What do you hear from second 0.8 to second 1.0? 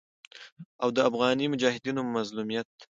او د